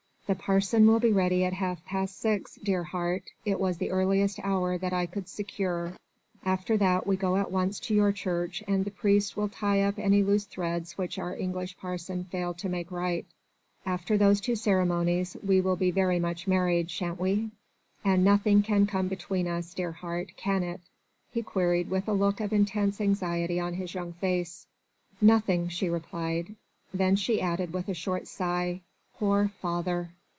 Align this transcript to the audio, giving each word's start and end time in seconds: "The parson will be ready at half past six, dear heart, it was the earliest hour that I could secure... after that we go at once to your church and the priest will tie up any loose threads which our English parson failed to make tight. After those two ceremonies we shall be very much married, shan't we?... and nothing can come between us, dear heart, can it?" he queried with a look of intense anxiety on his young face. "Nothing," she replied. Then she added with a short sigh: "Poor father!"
"The 0.27 0.35
parson 0.35 0.87
will 0.87 1.01
be 1.01 1.11
ready 1.11 1.43
at 1.43 1.51
half 1.51 1.83
past 1.83 2.17
six, 2.17 2.55
dear 2.63 2.85
heart, 2.85 3.25
it 3.43 3.59
was 3.59 3.77
the 3.79 3.91
earliest 3.91 4.39
hour 4.41 4.77
that 4.77 4.93
I 4.93 5.05
could 5.05 5.27
secure... 5.27 5.97
after 6.45 6.77
that 6.77 7.05
we 7.05 7.17
go 7.17 7.35
at 7.35 7.51
once 7.51 7.81
to 7.81 7.93
your 7.93 8.13
church 8.13 8.63
and 8.65 8.85
the 8.85 8.91
priest 8.91 9.35
will 9.35 9.49
tie 9.49 9.81
up 9.81 9.99
any 9.99 10.23
loose 10.23 10.45
threads 10.45 10.97
which 10.97 11.19
our 11.19 11.35
English 11.35 11.75
parson 11.77 12.23
failed 12.23 12.59
to 12.59 12.69
make 12.69 12.87
tight. 12.91 13.25
After 13.85 14.17
those 14.17 14.39
two 14.39 14.55
ceremonies 14.55 15.35
we 15.45 15.61
shall 15.61 15.75
be 15.75 15.91
very 15.91 16.17
much 16.17 16.47
married, 16.47 16.89
shan't 16.89 17.19
we?... 17.19 17.51
and 18.05 18.23
nothing 18.23 18.61
can 18.63 18.87
come 18.87 19.09
between 19.09 19.49
us, 19.49 19.73
dear 19.73 19.91
heart, 19.91 20.37
can 20.37 20.63
it?" 20.63 20.79
he 21.33 21.43
queried 21.43 21.89
with 21.89 22.07
a 22.07 22.13
look 22.13 22.39
of 22.39 22.53
intense 22.53 23.01
anxiety 23.01 23.59
on 23.59 23.73
his 23.73 23.93
young 23.93 24.13
face. 24.13 24.65
"Nothing," 25.19 25.67
she 25.67 25.89
replied. 25.89 26.55
Then 26.93 27.17
she 27.17 27.41
added 27.41 27.73
with 27.73 27.89
a 27.89 27.93
short 27.93 28.29
sigh: 28.29 28.79
"Poor 29.17 29.49
father!" 29.61 30.11